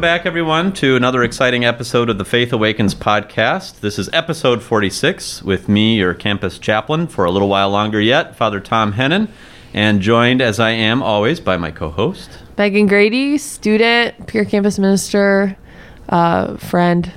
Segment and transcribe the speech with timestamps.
[0.00, 3.80] Welcome back, everyone, to another exciting episode of the Faith Awakens podcast.
[3.80, 8.34] This is episode 46 with me, your campus chaplain, for a little while longer yet,
[8.34, 9.28] Father Thom Hennen,
[9.74, 14.78] and joined as I am always by my co host, Megan Grady, student, peer campus
[14.78, 15.54] minister,
[16.08, 17.12] uh, friend,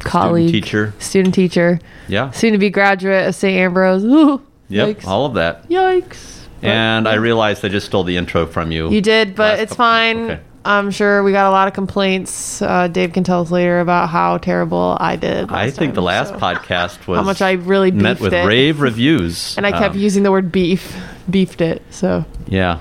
[0.00, 0.94] colleague, teacher.
[0.98, 2.32] student teacher, Yeah.
[2.32, 3.56] soon to be graduate of St.
[3.56, 4.02] Ambrose.
[4.04, 4.88] Ooh, Yep.
[4.98, 5.06] yikes.
[5.06, 5.68] All of that.
[5.70, 6.40] Yikes.
[6.60, 8.90] But- And I realized I just stole the intro from you.
[8.90, 10.16] You did, but it's couple- fine.
[10.24, 10.38] okay.
[10.66, 12.60] I'm sure we got a lot of complaints.
[12.60, 15.50] Uh, Dave can tell us later about how terrible I did.
[15.52, 16.38] I think the last so.
[16.38, 18.44] podcast was How much I really met with it.
[18.46, 19.54] rave reviews.
[19.56, 20.96] And I kept Um, using the word beef,
[21.30, 21.82] beefed it.
[21.90, 22.78] So Yeah.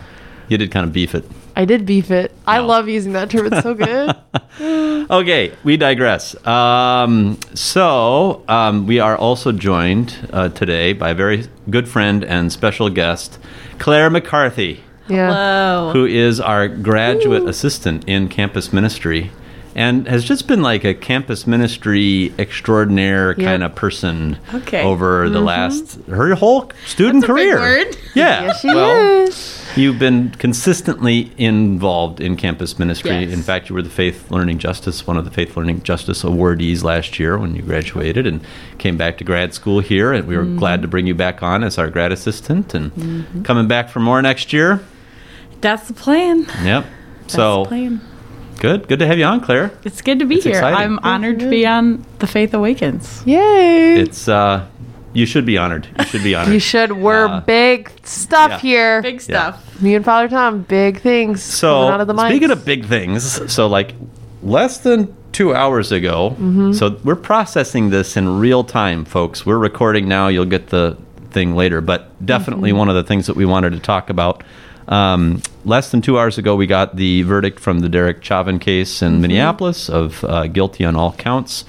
[0.48, 1.26] You did kind of beef it.
[1.58, 2.32] I did beef it.
[2.46, 3.48] I love using that term.
[3.52, 4.16] It's so good.
[5.08, 6.34] Okay, we digress.
[6.48, 12.52] Um, so, um, we are also joined uh, today by a very good friend and
[12.52, 13.38] special guest,
[13.78, 15.28] Claire McCarthy, Yeah.
[15.28, 15.92] Hello.
[15.94, 19.32] who is our graduate assistant in campus ministry
[19.78, 23.46] and has just been like a campus ministry extraordinaire Yeah.
[23.46, 24.82] kind of person Okay.
[24.82, 27.86] over the last her whole student That's career.
[28.16, 28.44] Yeah.
[28.46, 29.62] Yes, she well, is.
[29.76, 33.12] You've been consistently involved in campus ministry.
[33.26, 33.34] Yes.
[33.34, 36.82] In fact, you were the Faith Learning Justice, one of the Faith Learning Justice awardees
[36.82, 38.40] last year when you graduated and
[38.78, 40.14] came back to grad school here.
[40.14, 40.58] And we were Mm-hmm.
[40.60, 44.22] glad to bring you back on as our grad assistant and coming back for more
[44.22, 44.80] next year.
[45.66, 46.46] That's the plan.
[46.64, 46.86] Yep.
[47.22, 48.02] That's so the plan.
[48.60, 48.88] good.
[48.88, 49.72] Good to have you on, Claire.
[49.84, 50.54] It's good to be It's here.
[50.54, 50.78] exciting.
[50.78, 53.24] I'm honored to be on the Faith Awakens.
[53.26, 53.96] Yay.
[54.00, 54.68] It's uh,
[55.14, 55.88] you should be honored.
[55.98, 56.54] You should be honored.
[56.54, 56.92] you should.
[56.92, 58.60] We're Uh, big stuff yeah.
[58.60, 59.02] here.
[59.02, 59.82] Big stuff.
[59.82, 61.42] Me and Father Thom, big things.
[61.42, 62.30] So out of the mics.
[62.30, 63.96] speaking of big things, so like
[64.44, 66.74] less than two hours ago, Mm-hmm.
[66.74, 69.46] so we're processing this in real time, folks.
[69.48, 70.28] We're recording now.
[70.28, 70.96] You'll get the
[71.32, 72.78] thing later, but definitely Mm-hmm.
[72.78, 74.44] one of the things that we wanted to talk about.
[74.88, 78.96] Um, less than two hours ago, we got the verdict from the Derek Chauvin case
[78.98, 79.16] Mm-hmm.
[79.16, 81.66] in Minneapolis of uh, guilty on all counts.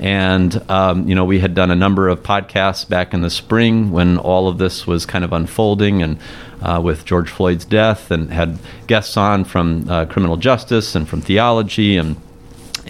[0.00, 3.90] And, um, you know, we had done a number of podcasts back in the spring
[3.90, 6.18] when all of this was kind of unfolding and
[6.62, 11.20] uh, with George Floyd's death and had guests on from uh, criminal justice and from
[11.20, 12.14] theology and,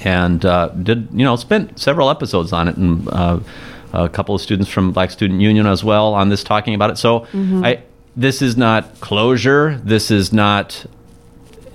[0.05, 3.41] and uh, did, you know, spent several episodes on it and uh,
[3.95, 6.99] a couple of students from Black Student Union as well on this talking about it.
[6.99, 7.27] So
[7.65, 7.83] I,
[8.19, 9.81] this is not closure.
[9.85, 10.85] This is not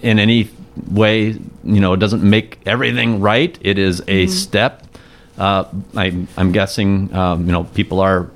[0.02, 0.50] in any
[0.92, 3.58] way, you know, it doesn't make everything right.
[3.62, 4.86] It is a step.
[5.38, 5.64] Uh,
[5.96, 8.30] I, I'm guessing, um, you know, people are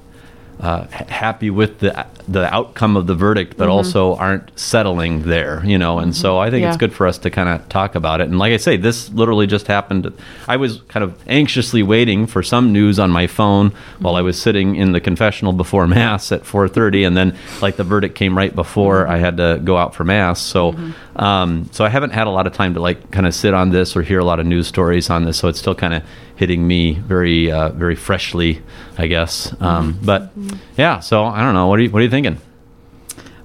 [0.61, 5.77] uh, happy with the the outcome of the verdict, but also aren't settling there, you
[5.77, 5.99] know.
[5.99, 8.27] And so I think it's good for us to kind of talk about it.
[8.27, 10.11] And like I say, this literally just happened.
[10.47, 14.41] I was kind of anxiously waiting for some news on my phone while I was
[14.41, 18.53] sitting in the confessional before mass at 4:30, and then like the verdict came right
[18.53, 20.41] before I had to go out for mass.
[20.41, 20.75] So,
[21.15, 23.69] um, so I haven't had a lot of time to like kind of sit on
[23.69, 25.37] this or hear a lot of news stories on this.
[25.37, 26.03] So it's still kind of
[26.35, 28.61] hitting me very, uh, very freshly,
[28.97, 29.55] I guess.
[29.59, 30.31] Um, but
[30.77, 31.67] yeah, so I don't know.
[31.67, 32.41] What are you What are you thinking?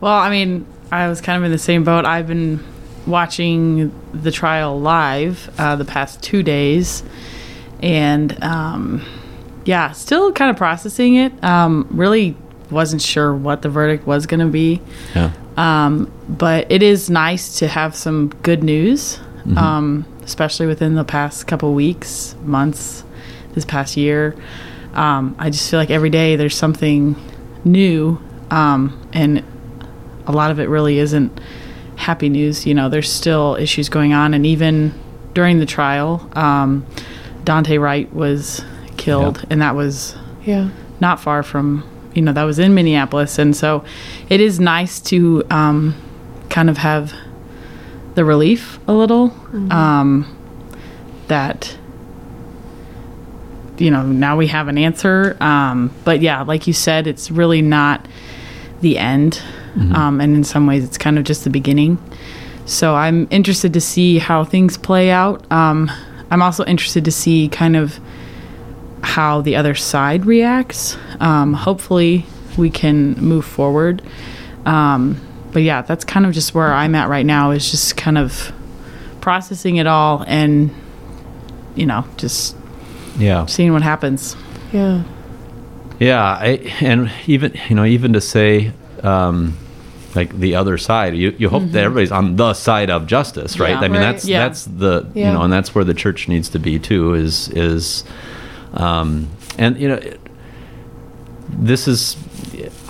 [0.00, 2.05] Well, I mean, I was kind of in the same boat.
[2.05, 2.65] I've been
[3.06, 7.03] watching the trial live uh, the past two days,
[7.81, 9.05] and um,
[9.65, 11.44] yeah, still kind of processing it.
[11.44, 12.37] Um, really
[12.71, 14.81] wasn't sure what the verdict was going to be.
[15.15, 15.32] Yeah.
[15.56, 19.21] Um, but it is nice to have some good news,
[19.56, 23.05] um, especially within the past couple weeks, months,
[23.53, 24.34] this past year.
[24.94, 27.16] Um, I just feel like every day there's something
[27.65, 28.19] new,
[28.53, 29.43] um, and
[30.27, 31.41] a lot of it really isn't
[31.97, 32.67] happy news.
[32.67, 34.93] You know, there's still issues going on, and even
[35.35, 36.87] during the trial, um,
[37.44, 38.62] Daunte Wright was
[38.97, 39.44] killed, Yeah.
[39.50, 40.69] and that was Yeah.
[41.00, 41.85] not far from
[42.15, 43.82] you know that was in Minneapolis, and so
[44.29, 45.94] it is nice to um,
[46.50, 47.12] kind of have
[48.15, 49.35] the relief a little
[49.71, 50.26] um,
[51.29, 51.79] that
[53.79, 55.37] you know now we have an answer.
[55.41, 58.06] Um, but yeah, like you said, it's really not
[58.82, 59.40] the end,
[59.94, 61.99] um, and in some ways, it's kind of just the beginning.
[62.67, 65.50] So I'm interested to see how things play out.
[65.50, 65.90] Um,
[66.31, 67.99] I'm also interested to see kind of
[69.02, 70.96] how the other side reacts.
[71.20, 72.25] Um, hopefully,
[72.56, 74.02] we can move forward.
[74.67, 75.20] Um,
[75.52, 77.50] but yeah, that's kind of just where I'm at right now.
[77.50, 78.52] Is just kind of
[79.20, 80.70] processing it all and
[81.76, 82.56] you know just
[83.19, 83.46] Yeah.
[83.46, 84.37] seeing what happens.
[84.73, 85.02] Yeah.
[85.99, 86.47] Yeah, I,
[86.81, 88.73] and even you know, even to say,
[89.03, 89.56] um,
[90.15, 93.71] like the other side, you, you hope that everybody's on the side of justice, right?
[93.71, 93.79] Yeah.
[93.79, 94.12] I mean, Right.
[94.12, 94.41] that's Yeah.
[94.47, 97.15] that's the you know, and that's where the church needs to be too.
[97.15, 98.05] Is is,
[98.75, 99.29] um,
[99.59, 100.21] and you know, it-
[101.49, 102.17] this is.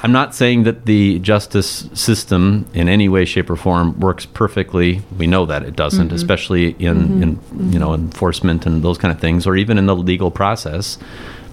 [0.04, 5.00] I'm not saying that the justice system in any way, shape, or form works perfectly.
[5.16, 6.14] We know that it doesn't, Mm-hmm.
[6.16, 9.94] especially in, in you know enforcement and those kind of things, or even in the
[9.96, 10.98] legal process.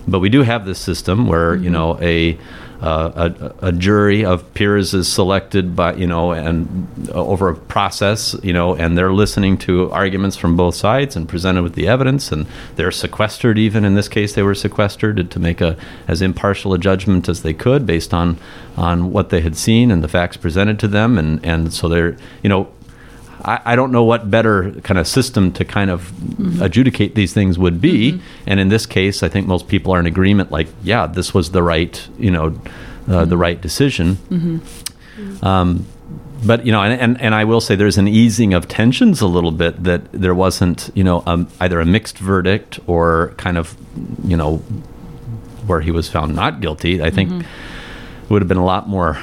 [0.09, 2.37] But we do have this system where you know a
[2.81, 3.29] uh,
[3.61, 8.35] a, a jury of peers is selected by you know and uh, over a process
[8.41, 12.31] you know and they're listening to arguments from both sides and presented with the evidence
[12.31, 12.45] and
[12.75, 13.83] they're sequestered even.
[13.83, 15.75] In this case they were sequestered to make a
[16.07, 18.37] as impartial a judgment as they could based on
[18.77, 22.15] on what they had seen and the facts presented to them and and so they're
[22.41, 22.69] you know
[23.43, 26.11] I, I don't know what better kind of system to kind of
[26.61, 28.21] adjudicate these things would be.
[28.45, 30.51] And in this case, I think most people are in agreement.
[30.51, 32.59] Like, yeah, this was the right, you know,
[33.07, 34.17] uh, the right decision.
[35.41, 35.85] Um,
[36.45, 39.27] but you know, and, and and I will say there's an easing of tensions a
[39.27, 43.75] little bit that there wasn't, you know, um, either a mixed verdict or kind of,
[44.23, 44.57] you know,
[45.67, 47.01] where he was found not guilty.
[47.03, 47.45] I think
[48.29, 49.17] would have been a lot more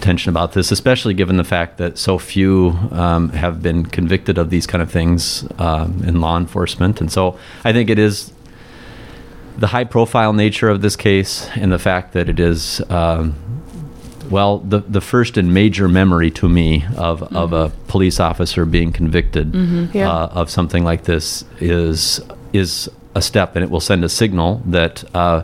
[0.00, 4.50] tension about this, especially given the fact that so few um, have been convicted of
[4.50, 7.00] these kind of things um, in law enforcement.
[7.00, 8.32] And so I think it is
[9.58, 12.80] the high profile nature of this case and the fact that it is.
[12.90, 13.34] Um,
[14.30, 18.92] well, the the first and major memory to me of, of a police officer being
[18.92, 19.52] convicted
[19.92, 20.08] Yeah.
[20.08, 22.20] uh, of something like this is
[22.52, 25.42] is a step, and it will send a signal that uh,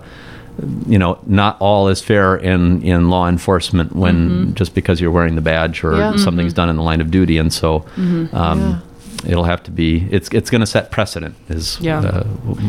[0.87, 5.35] you know not all is fair in in law enforcement when just because you're wearing
[5.35, 6.17] the badge or Yeah.
[6.17, 7.85] something's done in the line of duty, and so.
[8.33, 8.79] Um, Yeah.
[9.27, 10.07] It'll have to be.
[10.11, 11.35] It's it's going to set precedent.
[11.49, 11.99] Is Yeah.
[12.01, 12.25] uh,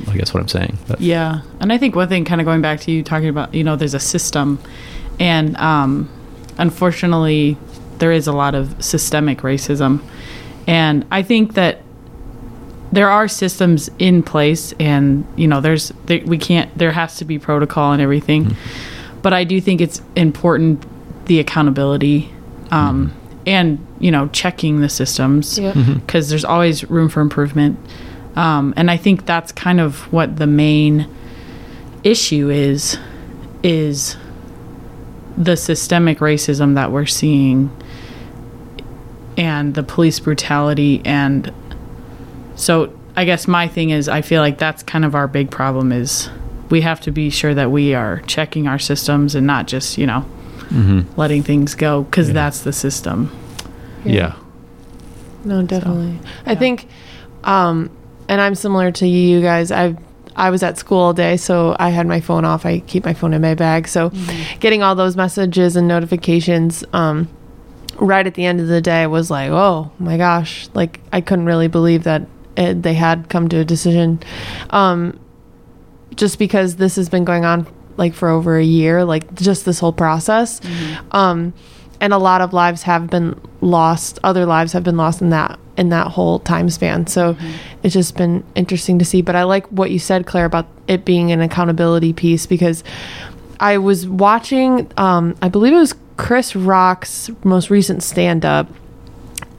[0.10, 0.78] I guess what I'm saying.
[0.88, 3.54] But, Yeah, and I think one thing, kind of going back to you talking about,
[3.54, 4.58] you know, there's a system,
[5.20, 6.10] and um,
[6.58, 7.58] unfortunately,
[8.00, 10.00] there is a lot of systemic racism,
[10.68, 11.82] and I think that
[12.92, 16.76] there are systems in place, and you know, there's there, we can't.
[16.78, 18.56] There has to be protocol and everything,
[19.22, 20.86] but I do think it's important
[21.26, 22.32] the accountability,
[22.72, 23.14] um,
[23.46, 25.76] and you know, checking the systems Yep.
[25.96, 27.78] because there's always room for improvement.
[28.36, 31.08] Um, and I think that's kind of what the main
[32.04, 32.98] issue is,
[33.64, 34.16] is
[35.36, 37.72] the systemic racism that we're seeing
[39.38, 41.02] and the police brutality.
[41.04, 41.52] And
[42.58, 45.92] so I guess my thing is I feel like that's kind of our big problem
[45.92, 46.30] is
[46.70, 50.06] we have to be sure that we are checking our systems and not just, you
[50.06, 50.26] know,
[51.16, 53.32] letting things go because that's the system.
[54.04, 54.36] yeah.
[55.46, 56.20] No, definitely.
[56.46, 56.88] I think,
[57.46, 57.90] um,
[58.28, 59.72] and I'm similar to you guys.
[59.72, 59.96] I
[60.36, 62.66] I was at school all day, so I had my phone off.
[62.66, 63.88] I keep my phone in my bag.
[63.88, 64.12] So,
[64.60, 67.30] getting all those messages and notifications, um,
[67.98, 70.68] right at the end of the day was like, oh my gosh!
[70.74, 72.28] Like I couldn't really believe that
[72.58, 74.20] it, they had come to a decision.
[74.72, 75.20] Um,
[76.16, 79.80] just because this has been going on like for over a year, like just this
[79.80, 80.60] whole process.
[81.12, 81.54] Um,
[82.00, 84.20] and a lot of lives have been lost.
[84.24, 87.08] Other lives have been lost in that in that whole time span.
[87.08, 87.38] So
[87.84, 89.22] it's just been interesting to see.
[89.22, 92.84] But I like what you said, Claire, about it being an accountability piece because
[93.60, 94.92] I was watching.
[94.98, 98.68] Um, I believe it was Chris Rock's most recent stand up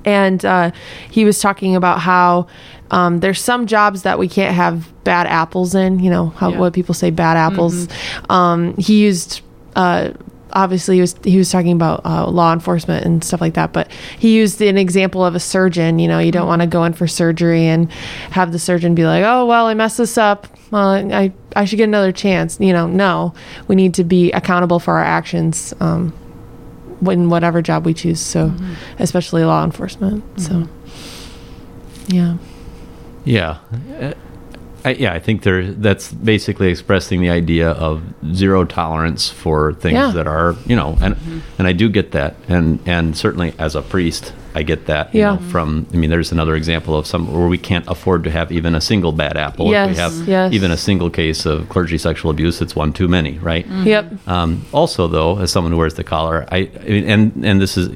[0.04, 0.70] and uh,
[1.10, 2.46] he was talking about how
[2.90, 5.98] um, there's some jobs that we can't have bad apples in.
[5.98, 6.58] You know how Yeah.
[6.58, 7.88] what people say bad apples.
[8.30, 9.40] Um, he used.
[9.76, 10.10] Uh,
[10.50, 13.92] Obviously, he was he was talking about uh, law enforcement and stuff like that, but
[14.18, 15.98] he used an example of a surgeon.
[15.98, 17.92] You know, you don't want to go in for surgery and
[18.30, 20.46] have the surgeon be like, "Oh, well, I messed this up.
[20.70, 23.34] Well, I I should get another chance." You know, no,
[23.68, 25.74] we need to be accountable for our actions.
[25.80, 26.14] Um,
[27.02, 28.20] in whatever job we choose.
[28.20, 28.74] So, mm-hmm.
[28.98, 30.24] especially law enforcement.
[30.40, 32.12] So, mm-hmm.
[32.14, 32.36] yeah,
[33.24, 33.58] Yeah.
[34.00, 34.14] Uh,
[34.84, 35.72] I, yeah, I think there.
[35.72, 38.02] That's basically expressing the idea of
[38.32, 40.12] zero tolerance for things Yeah.
[40.12, 41.38] that are, you know, and mm-hmm.
[41.58, 45.14] and I do get that, and and certainly as a priest, I get that.
[45.14, 45.34] Yeah.
[45.34, 48.50] know, from I mean, there's another example of some where we can't afford to have
[48.58, 49.66] even a single bad apple.
[49.66, 50.52] if Yes, we have yes.
[50.52, 53.66] even a single case of clergy sexual abuse, it's one too many, right?
[53.84, 57.60] yep, Um, also, though, as someone who wears the collar, I, I mean, and and
[57.60, 57.86] this is,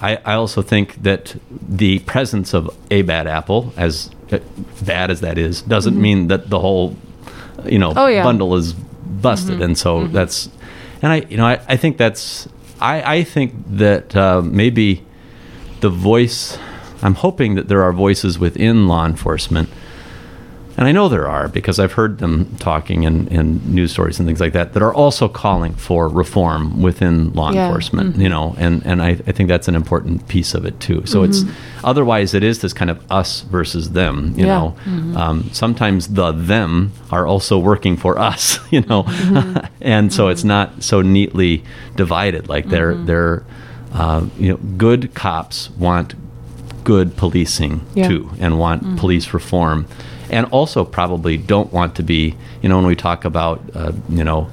[0.00, 1.34] I, I also think that
[1.68, 4.10] the presence of a bad apple, as
[4.84, 6.94] bad as that is, doesn't mean that the whole,
[7.64, 7.98] you know, Mm-hmm.
[7.98, 8.18] Oh, yeah.
[8.18, 8.26] Mm-hmm.
[8.28, 9.60] bundle is busted.
[9.62, 10.48] And so that's,
[11.02, 12.48] and I, you know, I, I think that's,
[12.80, 15.04] I, I think that uh, maybe
[15.80, 16.58] the voice.
[17.02, 19.68] I'm hoping that there are voices within law enforcement
[20.78, 24.28] and I know there are because I've heard them talking in, in news stories and
[24.28, 27.66] things like that that are also calling for reform within law Yeah.
[27.66, 28.12] enforcement.
[28.12, 28.20] Mm-hmm.
[28.20, 31.06] You know, and and I, I think that's an important piece of it too.
[31.06, 31.86] So it's mm-hmm.
[31.86, 34.34] otherwise it is this kind of us versus them.
[34.36, 34.58] You Yeah.
[34.58, 35.16] know, mm-hmm.
[35.16, 38.58] um, sometimes the them are also working for us.
[38.70, 39.04] You know,
[39.80, 41.62] and so it's not so neatly
[41.94, 42.48] divided.
[42.48, 43.44] Like they're they're
[43.94, 46.14] uh, you know good cops want
[46.84, 48.08] good policing Yeah.
[48.08, 49.86] too and want police reform
[50.30, 54.24] and also probably don't want to be you know when we talk about uh, you
[54.24, 54.50] know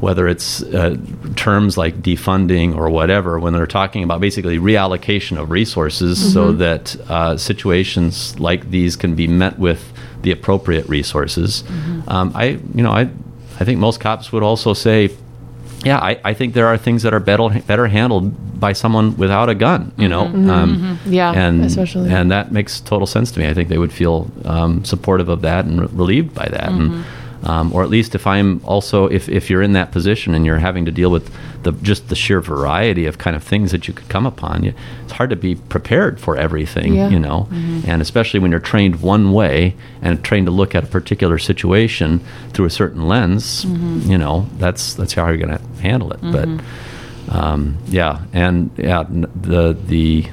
[0.00, 0.94] whether it's uh,
[1.36, 6.94] terms like defunding or whatever when they're talking about basically reallocation of resources so that
[7.08, 11.64] uh, situations like these can be met with the appropriate resources.
[12.08, 13.08] Um, i you know i
[13.58, 15.10] i think most cops would also say
[15.84, 19.48] yeah, I, I think there are things that are better better handled by someone without
[19.48, 19.92] a gun.
[19.98, 22.10] You know, um, Yeah, and especially.
[22.10, 23.48] and that makes total sense to me.
[23.48, 27.04] I think they would feel um, supportive of that and re- relieved by that, and
[27.46, 30.58] um, or at least if I'm also if if you're in that position and you're
[30.58, 33.94] having to deal with the just the sheer variety of kind of things that you
[33.94, 34.74] could come upon, you,
[35.04, 36.94] it's hard to be prepared for everything.
[36.94, 37.08] Yeah.
[37.08, 37.48] You know,
[37.86, 42.20] and especially when you're trained one way and trained to look at a particular situation
[42.52, 46.20] through a certain lens, you know, that's that's how you're going to handle it.
[46.20, 46.48] But
[47.28, 50.26] um, yeah, and yeah, the the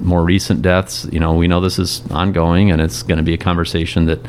[0.00, 3.34] more recent deaths, you know, we know this is ongoing, and it's going to be
[3.34, 4.20] a conversation that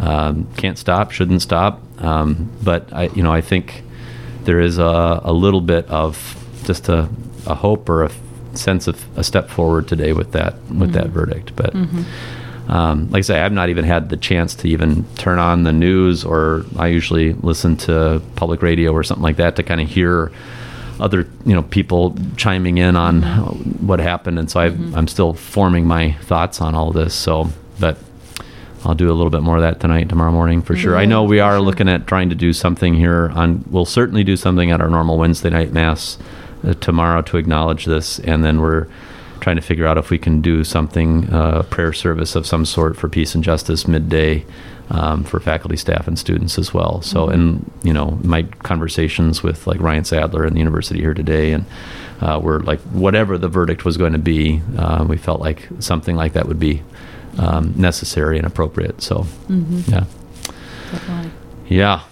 [0.00, 1.80] um, can't stop, shouldn't stop.
[2.02, 3.82] Um, but I, you know, I think
[4.44, 7.08] there is a, a little bit of just a,
[7.46, 8.10] a hope or a
[8.54, 11.54] sense of a step forward today with that with that verdict.
[11.56, 11.74] But
[12.68, 15.72] um, like I say, I've not even had the chance to even turn on the
[15.72, 19.88] news, or I usually listen to public radio or something like that to kind of
[19.88, 20.32] hear
[20.98, 23.22] other you know people chiming in on
[23.86, 27.14] what happened, and so I've, I'm still forming my thoughts on all this.
[27.14, 27.98] So, but
[28.86, 30.96] I'll do a little bit more of that tonight, tomorrow morning for sure.
[30.96, 33.64] I know we are looking at trying to do something here on.
[33.68, 36.18] We'll certainly do something at our normal Wednesday night mass
[36.64, 38.86] uh, tomorrow to acknowledge this, and then we're
[39.40, 42.96] trying to figure out if we can do something, uh, prayer service of some sort
[42.96, 44.44] for peace and justice midday
[44.90, 47.02] um, for faculty, staff, and students as well.
[47.02, 51.52] So, and you know, my conversations with like Ryan Sadler and the university here today,
[51.52, 51.64] and
[52.20, 56.14] uh, we're like, whatever the verdict was going to be, uh, we felt like something
[56.14, 56.84] like that would be
[57.38, 59.02] um, necessary and appropriate.
[59.02, 60.04] So, yeah,
[60.92, 61.30] Definitely.
[61.68, 62.02] yeah,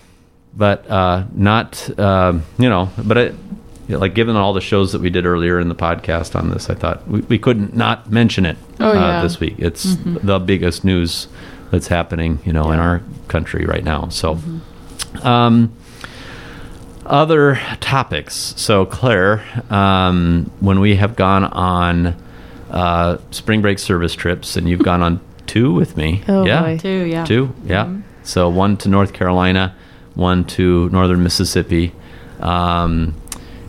[0.57, 3.35] but uh, not um, you know, but it,
[3.89, 6.71] yeah, like given all the shows that we did earlier in the podcast on this,
[6.71, 9.23] I thought we, we couldn't not mention it Oh, uh, yeah.
[9.23, 9.57] this week.
[9.59, 11.29] It's the biggest news
[11.71, 14.09] that's happening, you know, in our country right now.
[14.09, 14.39] So,
[15.23, 15.73] um,
[17.07, 18.55] other topics.
[18.57, 22.17] So, Claire, um, when we have gone on
[22.75, 26.79] uh, spring break service trips, and you've gone on two with me, Oh, yeah, boy.
[26.79, 27.25] Two, yeah.
[27.25, 28.01] Two, yeah.
[28.25, 29.75] So one to North Carolina,
[30.15, 31.93] one to northern Mississippi.
[32.41, 33.15] Um,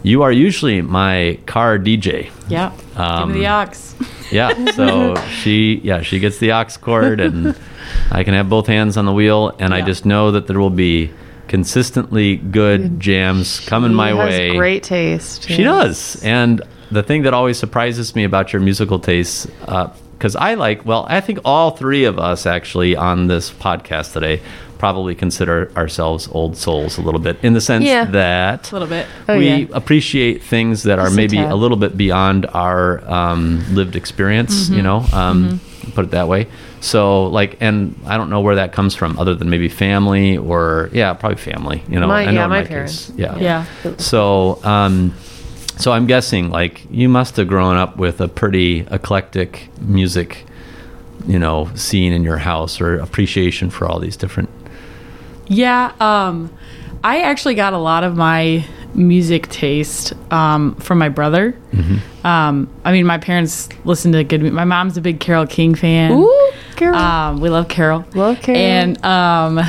[0.01, 2.29] you are usually my car DJ.
[2.47, 2.71] Yeah.
[2.95, 3.95] Um, Give me the aux.
[4.31, 4.71] Yeah.
[4.71, 7.55] So she, yeah, she gets the aux cord, and
[8.11, 10.69] I can have both hands on the wheel, and I just know that there will
[10.69, 11.11] be
[11.47, 14.55] consistently good jams coming my has way.
[14.55, 15.47] Great taste.
[15.47, 16.23] She does.
[16.23, 16.61] And
[16.95, 19.45] the thing that always surprises me about your musical tastes,
[20.15, 24.41] because I like, well, I think all three of us actually on this podcast today
[24.77, 28.05] probably consider ourselves old souls a little bit in the sense Yeah.
[28.05, 29.07] that A little bit.
[29.27, 29.65] Oh, we yeah.
[29.71, 31.51] appreciate things that are Just a maybe tad.
[31.51, 35.59] a little bit beyond our um, lived experience, you know, um,
[35.93, 36.47] put it that way.
[36.81, 40.89] So, like, and I don't know where that comes from other than maybe family or,
[40.93, 42.07] yeah, probably family, you know.
[42.07, 43.11] My- know yeah, in my case, parents.
[43.15, 43.37] Yeah.
[43.37, 43.65] Yeah.
[43.97, 45.13] So, um,
[45.77, 50.45] so I'm guessing like you must have grown up with a pretty eclectic music,
[51.27, 54.49] you know, scene in your house or appreciation for all these different.
[55.47, 56.51] Yeah, um,
[57.03, 58.65] I actually got a lot of my
[58.95, 61.51] music taste um, from my brother.
[61.71, 62.25] Mm-hmm.
[62.25, 64.41] Um, I mean, my parents listen to good.
[64.41, 66.13] mu- My mom's a big Carole King fan.
[66.13, 66.95] Ooh, Carole.
[66.95, 68.05] Um, we love Carole.
[68.15, 68.57] Love Carole.
[68.59, 69.59] And um,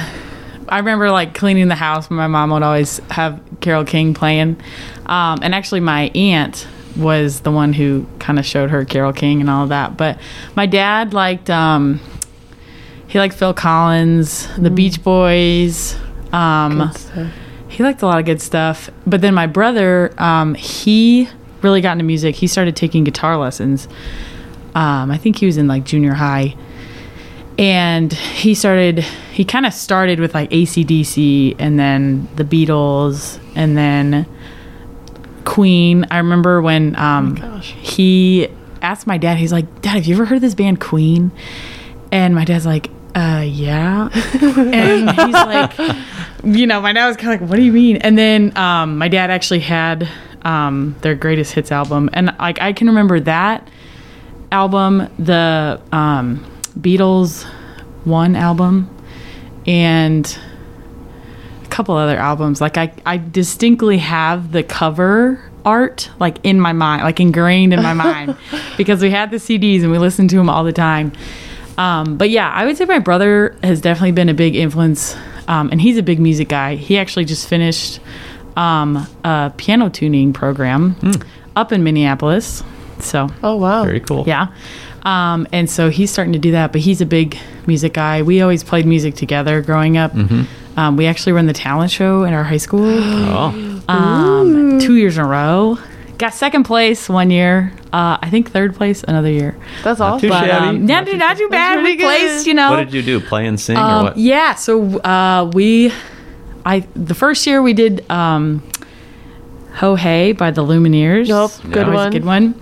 [0.69, 2.11] I remember like cleaning the house.
[2.11, 4.61] When my mom would always have Carole King playing.
[5.07, 9.41] Um, and actually, my aunt was the one who kind of showed her Carole King
[9.41, 9.97] and all of that.
[9.97, 10.19] But
[10.55, 12.01] my dad liked um,
[13.09, 15.97] he liked Phil Collins, the Beach Boys.
[16.33, 16.91] Um,
[17.69, 18.91] he liked a lot of good stuff.
[19.07, 21.29] But then my brother, um, he
[21.63, 22.35] really got into music.
[22.35, 23.89] He started taking guitar lessons.
[24.75, 26.57] Um, I think he was in like junior high.
[27.59, 28.99] And he started,
[29.33, 34.27] he kind of started with like AC/DC and then the Beatles and then
[35.45, 36.07] Queen.
[36.11, 37.73] I remember when um, gosh.
[37.73, 38.49] he
[38.83, 41.33] asked my dad, he's like, Dad, have you ever heard of this band Queen?
[42.13, 44.11] And my dad's like, uh, yeah.
[44.43, 45.73] and he's like,
[46.45, 47.97] you know, my dad was kind of like, what do you mean?
[47.97, 50.09] And then um, my dad actually had
[50.43, 52.11] um, their greatest hits album.
[52.13, 53.67] And like, I can remember that
[54.53, 56.45] album, the um,
[56.79, 57.45] Beatles
[58.05, 58.89] one album,
[59.67, 60.39] and
[61.65, 62.61] a couple other albums.
[62.61, 67.83] Like, I, I distinctly have the cover art like in my mind, like ingrained in
[67.83, 68.37] my mind,
[68.77, 71.13] because we had the CDs and we listened to them all the time.
[71.77, 75.17] Um, but yeah, I would say my brother has definitely been a big influence,
[75.49, 76.77] um, and he's a big music guy.
[76.77, 78.01] He actually just finished
[78.57, 80.97] um, a piano tuning program
[81.55, 82.63] up in Minneapolis.
[83.01, 83.85] So Oh wow.
[83.85, 84.25] Very cool.
[84.27, 84.47] yeah.
[85.07, 88.23] Um, and so he's starting to do that, but he's a big music guy.
[88.23, 90.13] We always played music together growing up.
[90.77, 95.17] Um, we actually run the talent show in our high school Oh, um, two years
[95.17, 95.79] in a row.
[96.19, 97.73] Got second place one year.
[97.93, 99.57] Uh, I think third place another year.
[99.85, 100.29] That's too awesome.
[100.31, 100.67] But shabby.
[100.79, 101.81] um, not, too, not too bad.
[101.81, 102.71] pretty We placed, you know.
[102.71, 103.21] what did you do?
[103.21, 104.17] Play and sing or Um, what?
[104.19, 104.55] yeah.
[104.55, 105.93] So uh, we,
[106.65, 108.63] I the first year we did um,
[109.77, 111.29] "Ho Hey" by the Lumineers.
[111.29, 112.09] Nope, good That was one.
[112.09, 112.61] A good one.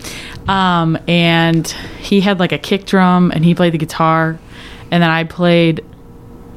[0.49, 1.67] Um, and
[2.01, 4.39] he had like a kick drum, and he played the guitar,
[4.91, 5.81] and then I played.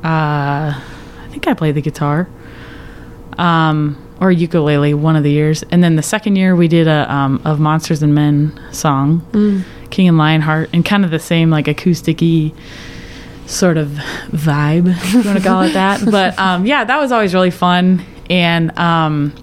[0.03, 2.27] Uh, I think I played the guitar.
[3.37, 7.11] Um, or ukulele one of the years, and then the second year we did a
[7.13, 9.63] um, of Monsters and Men song, Mm.
[9.91, 12.53] King and Lionheart, and kind of the same like acousticy
[13.45, 13.89] sort of
[14.31, 16.01] vibe, if you want to call it that.
[16.11, 18.03] But um, yeah, that was always really fun.
[18.29, 19.33] And um,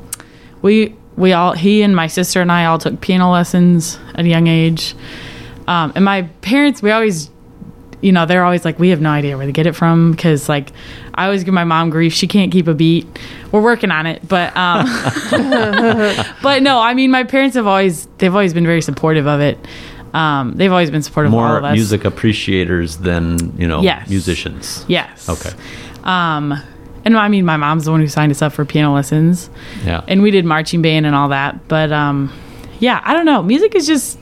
[0.61, 4.29] we we all he and my sister and I all took piano lessons at a
[4.29, 4.95] young age.
[5.67, 7.31] Um, and my parents, we always,
[8.03, 10.49] you know, they're always like, we have no idea where to get it from because
[10.49, 10.71] like
[11.15, 12.13] I always give my mom grief.
[12.13, 13.07] She can't keep a beat.
[13.53, 14.85] We're working on it, but um,
[16.43, 19.59] but no, I mean, my parents have always they've always been very supportive of it.
[20.13, 24.09] Um, they've always been supportive of all More music appreciators than you know Yes.
[24.09, 24.85] musicians.
[24.89, 25.29] Yes.
[25.29, 25.51] Okay.
[26.05, 26.61] Um,
[27.05, 29.51] and I mean, my mom's the one who signed us up for piano lessons,
[29.85, 30.03] Yeah.
[30.09, 31.69] and we did marching band and all that.
[31.69, 32.33] But um,
[32.81, 33.43] yeah, I don't know.
[33.43, 34.19] Music is just,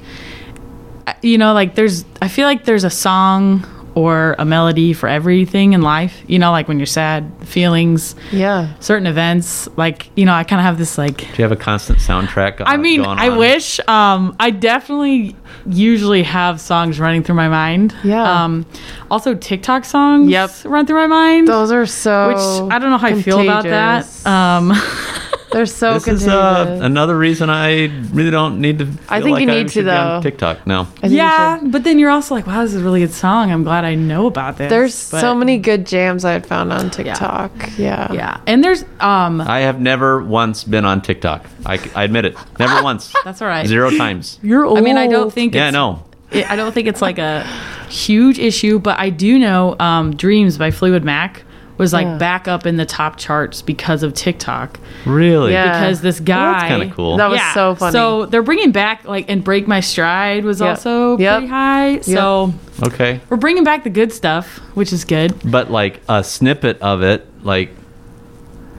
[1.23, 2.05] you know, like there's.
[2.21, 6.23] I feel like there's a song or a melody for everything in life.
[6.27, 8.69] You know, like when you're sad, feelings, Yeah.
[8.81, 9.69] certain events.
[9.77, 12.63] Like you know, I kind of have this like Do you have a constant soundtrack?
[12.65, 13.39] I mean, going I on?
[13.39, 13.81] wish.
[13.89, 17.95] Um, I definitely usually have songs running through my mind.
[18.03, 18.45] Yeah.
[18.45, 18.67] Um,
[19.11, 20.31] also, TikTok songs.
[20.31, 20.51] Yep.
[20.65, 21.49] Run through my mind.
[21.49, 22.29] Those are so.
[22.29, 24.27] which I don't know how I feel about that.
[24.27, 24.73] Um,
[25.53, 28.87] They're so This is uh, another reason I really don't need to.
[28.87, 30.23] Feel I think like you I need to, should be on though.
[30.31, 30.83] TikTok now.
[30.83, 33.13] I think you yeah, but then you're also like, wow, this is a really good
[33.13, 33.51] song.
[33.53, 34.71] I'm glad I know about this.
[34.71, 37.53] There's But- so many good jams I had found on TikTok.
[37.79, 38.13] Yeah.
[38.13, 39.41] Yeah, and there's um.
[39.41, 41.47] I have never once been on TikTok.
[41.67, 42.37] I, I admit it.
[42.59, 43.13] Never once.
[43.25, 43.67] That's all right.
[43.67, 44.39] Zero times.
[44.43, 44.79] You're old.
[44.79, 45.55] I mean, I don't think.
[45.55, 46.05] Yeah, I it's, know.
[46.31, 47.43] it- I don't think it's like a
[47.89, 51.45] huge issue, but I do know um, "Dreams" by Fleetwood Mac
[51.79, 52.19] was like Yeah.
[52.19, 54.79] back up in the top charts because of TikTok.
[55.07, 55.53] Really?
[55.53, 55.81] Yeah.
[55.81, 57.17] because this Well, guy that's kind of cool.
[57.17, 57.93] That was so funny.
[57.93, 60.69] So they're bringing back like and break my stride was Yep.
[60.69, 61.39] also Yep.
[61.39, 62.01] pretty high.
[62.01, 63.21] So okay.
[63.31, 65.35] we're bringing back the good stuff, which is good.
[65.51, 67.71] But like a snippet of it, like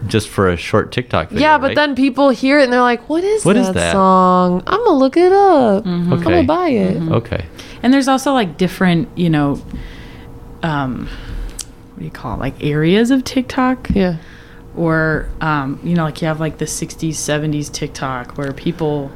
[0.08, 1.42] just for a short TikTok video.
[1.48, 1.76] yeah, but right?
[1.78, 3.94] then people hear it and they're like, "What is What that, is that?
[3.94, 4.62] song?
[4.68, 5.86] I'm gonna look it up.
[5.86, 7.46] I'm gonna buy it." Okay.
[7.82, 9.62] And there's also like different, you know,
[10.62, 11.33] um, what
[12.04, 12.40] do you call it?
[12.40, 14.18] Like areas of TikTok, Yeah.
[14.76, 19.12] or um, you know, like you have like the '60s, '70s TikTok where people.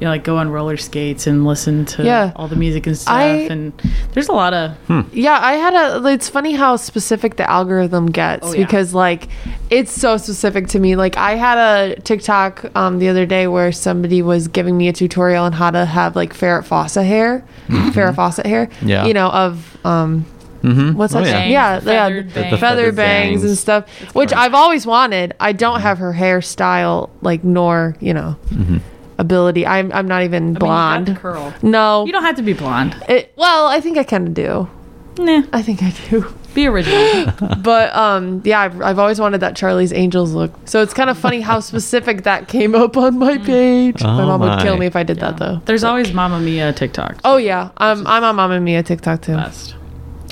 [0.00, 2.32] You know, like go on roller skates and listen to Yeah.
[2.34, 3.14] all the music and stuff.
[3.14, 3.72] I- and
[4.12, 4.72] there's a lot of
[5.12, 6.04] Yeah, I had a.
[6.08, 8.64] It's funny how specific the algorithm gets Oh, yeah.
[8.64, 9.28] because, like,
[9.70, 10.96] it's so specific to me.
[10.96, 14.92] Like, I had a TikTok um, the other day where somebody was giving me a
[14.92, 18.66] tutorial on how to have like Farrah Fawcett hair, Farrah Fawcett hair.
[18.66, 18.88] Mm-hmm.
[18.88, 19.06] Yeah.
[19.06, 20.26] you know of um,
[20.64, 20.96] Mm-hmm.
[20.96, 21.26] what's oh, that?
[21.26, 21.38] yeah.
[21.38, 22.50] Bangs, Yeah, the yeah, feathered the bangs.
[22.50, 23.60] feather feathered bangs, and bangs.
[23.60, 24.32] stuff, which correct.
[24.42, 25.34] I've always wanted.
[25.40, 25.82] I don't Mm-hmm.
[25.82, 28.36] have her hairstyle, like, nor you know,
[29.18, 29.66] ability.
[29.66, 30.66] I'm I'm not even I mean, you got
[31.04, 31.16] blonde.
[31.18, 31.54] curl.
[31.62, 32.96] no, You don't have to be blonde.
[33.08, 34.68] it, well, I think I kind of do.
[35.16, 36.26] Nah, I think I do.
[36.54, 37.32] be original.
[37.62, 40.52] But um, yeah, I've, I've always wanted that Charlie's Angels look.
[40.66, 44.02] So it's kind of funny how specific that came up on my page.
[44.02, 45.60] my Oh mom would kill me if I did that though.
[45.66, 47.18] There's always Mamma Mia TikTok.
[47.24, 49.36] Oh yeah, I'm I'm on Mamma Mia TikTok too.
[49.36, 49.76] best.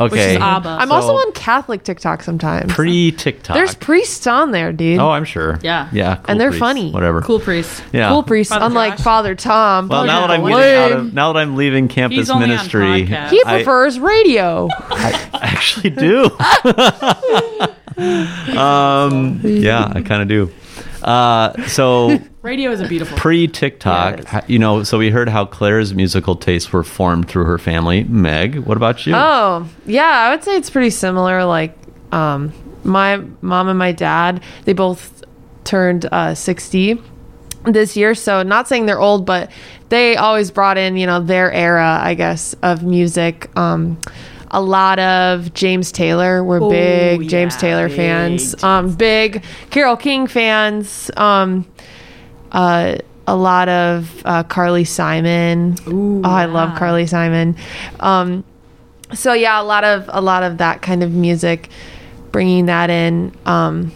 [0.00, 0.36] Okay.
[0.36, 0.68] is ABBA.
[0.68, 2.72] I'm So, also on Catholic TikTok sometimes.
[2.72, 3.54] pre TikTok.
[3.54, 4.98] There's priests on there, dude.
[4.98, 5.58] Oh, I'm sure.
[5.62, 5.88] Yeah.
[5.92, 6.16] Yeah.
[6.16, 6.90] cool And they're priests, funny.
[6.90, 7.20] Whatever.
[7.22, 7.82] Cool priest.
[7.92, 8.08] Yeah.
[8.08, 9.04] Cool priests, Father unlike Josh?
[9.04, 9.88] Father Thom.
[9.88, 11.06] Well, Father now that I'm Josh, getting out lame.
[11.08, 13.28] of now that I'm leaving campus He's only on ministry, podcast.
[13.30, 14.68] he I prefers radio.
[14.72, 16.24] I actually do.
[18.58, 20.50] um, yeah, I kind of do.
[21.02, 23.16] Uh, so Radio is a beautiful.
[23.16, 27.44] pre TikTok, Yeah, you know, so we heard how Claire's musical tastes were formed through
[27.44, 28.04] her family.
[28.04, 29.14] Meg, what about you?
[29.14, 31.44] Oh, yeah, I would say it's pretty similar.
[31.44, 31.76] Like,
[32.12, 32.52] um,
[32.84, 35.24] my mom and my dad, they both
[35.64, 37.00] turned uh, 60
[37.64, 38.14] this year.
[38.14, 39.50] So, not saying they're old, but
[39.88, 43.56] they always brought in, you know, their era, I guess, of music.
[43.56, 43.98] Um,
[44.52, 46.44] a lot of James Taylor.
[46.44, 48.62] We're Oh, big James yeah, Taylor big fans.
[48.62, 51.10] Um, big Carole King fans.
[51.16, 51.66] Um,
[52.52, 55.76] uh, a lot of uh, Carly Simon.
[55.88, 56.76] Ooh, oh, I love.
[56.78, 57.56] Carly Simon.
[58.00, 58.44] Um,
[59.14, 61.68] so yeah, a lot of a lot of that kind of music,
[62.30, 63.32] bringing that in.
[63.46, 63.92] Um,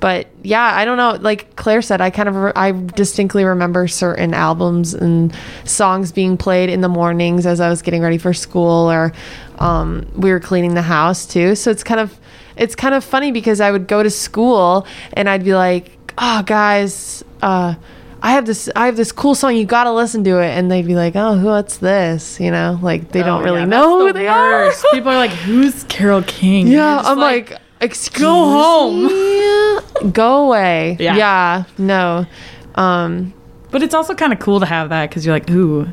[0.00, 1.18] but yeah, I don't know.
[1.20, 5.34] Like Claire said, I kind of re- I distinctly remember certain albums and
[5.64, 9.12] songs being played in the mornings as I was getting ready for school, or
[9.58, 11.54] um, we were cleaning the house too.
[11.54, 12.18] So it's kind of
[12.56, 16.42] it's kind of funny because I would go to school and I'd be like, "Oh,
[16.44, 17.74] guys." Uh,
[18.20, 20.68] I have this I have this cool song you got to listen to it and
[20.68, 24.04] they'd be like oh what's this you know like they don't Oh, really yeah, know
[24.06, 24.84] that's who they worst.
[24.84, 30.96] are People are like, "Who's Carole King?" yeah, I'm like, excuse "Go home." Go away.
[31.00, 31.16] Yeah.
[31.16, 31.64] Yeah.
[31.78, 32.26] no.
[32.74, 33.32] Um,
[33.70, 35.88] But it's also kind of cool to have that because you're like, "Ooh,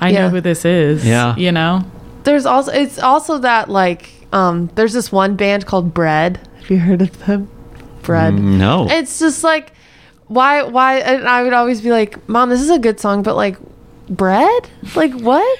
[0.00, 0.22] I Yeah.
[0.22, 1.34] know who this is." Yeah.
[1.36, 1.82] you know.
[2.24, 6.38] there's also it's also that like um there's this one band called Bread.
[6.60, 7.48] Have you heard of them?
[8.02, 8.34] Bread.
[8.34, 8.86] no.
[8.90, 9.72] It's just like
[10.26, 13.34] why why and I would always be like, "Mom, this is a good song, but
[13.36, 13.56] like
[14.10, 14.68] bread?
[14.94, 15.58] Like what?"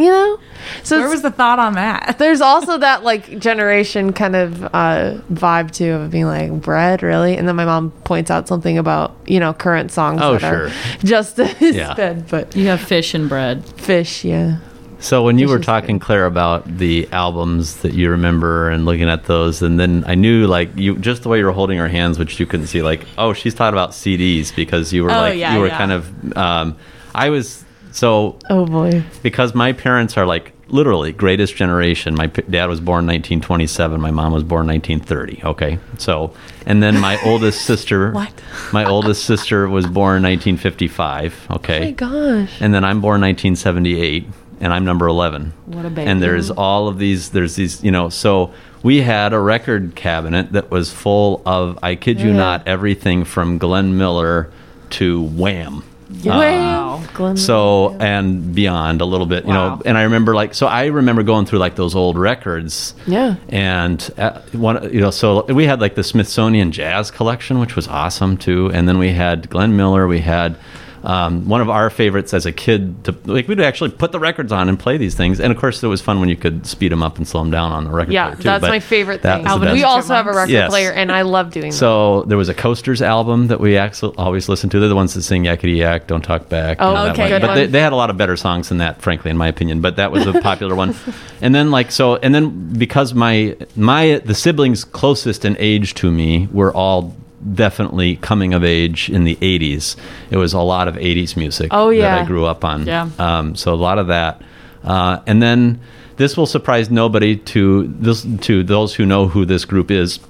[0.00, 0.38] You know?
[0.82, 2.16] So Where was the thought on that?
[2.18, 7.36] there's also that like generation kind of uh, vibe too of being like bread really
[7.36, 10.66] and then my mom points out something about you know current songs Oh, that sure.
[10.68, 10.70] are
[11.04, 11.94] just as Yeah.
[11.94, 13.64] bad but You have fish and bread.
[13.76, 14.58] fish yeah
[15.00, 18.84] So when you Which were is talking, Claire, about the albums that you remember and
[18.84, 21.78] looking at those, and then I knew like you just the way you were holding
[21.78, 25.10] her hands, which you couldn't see, like oh, she's talking about CDs because you were
[25.10, 25.78] Oh, like yeah, you were yeah.
[25.78, 26.36] kind of.
[26.36, 26.76] Um,
[27.14, 32.14] I was so oh boy because my parents are like literally greatest generation.
[32.14, 34.00] My p- dad was born 1927.
[34.00, 35.42] My mom was born 1930.
[35.44, 36.32] Okay, so
[36.66, 38.12] and then my oldest sister.
[38.12, 38.32] What?
[38.72, 41.46] My oldest sister was born 1955.
[41.50, 41.78] Okay.
[41.78, 44.26] oh my gosh And then I'm born 1978,
[44.60, 45.52] and I'm number 11.
[45.66, 46.08] What a baby.
[46.08, 47.30] And there's all of these.
[47.30, 47.82] There's these.
[47.82, 48.08] You know.
[48.08, 51.78] So we had a record cabinet that was full of.
[51.82, 54.50] I kid you not, everything from Glenn Miller
[54.90, 55.84] to Wham.
[56.24, 59.76] Wow Glenn So and beyond a little bit, you Wow.
[59.76, 59.82] know.
[59.84, 62.94] And I remember like so I remember going through like those old records.
[63.06, 63.36] Yeah.
[63.48, 67.88] And uh, one, you know, so we had like the Smithsonian Jazz Collection, which was
[67.88, 68.70] awesome too.
[68.72, 70.06] And then we had Glenn Miller.
[70.06, 70.56] We had
[71.02, 73.04] um, one of our favorites as a kid.
[73.04, 75.40] To like we'd actually put the records on and play these things.
[75.40, 77.50] And of course, it was fun when you could speed them up and slow them
[77.50, 78.42] down on the record yeah player too.
[78.44, 80.70] that's but my favorite that thing was the Alvin we also have a record Yes.
[80.70, 84.48] player and i love doing that So there was a Coasters album that we always
[84.48, 84.80] listen to.
[84.80, 86.78] They're the ones that sing Yakety Yak, Don't Talk Back.
[86.80, 87.28] Oh, that okay, one.
[87.30, 87.56] good But one.
[87.56, 89.80] they, they had a lot of better songs than that, frankly, in my opinion.
[89.80, 90.94] But that was a popular one.
[91.42, 96.10] And then like so, and then because my my the siblings closest in age to
[96.12, 97.16] me were all
[97.54, 99.96] definitely coming of age in the 80s.
[100.30, 102.86] It was a lot of 80s music Oh, that I grew up on.
[102.86, 103.10] Yeah.
[103.18, 104.42] Um, so a lot of that.
[104.84, 105.80] Uh, and then
[106.16, 110.20] this will surprise nobody to this to those who know who this group is.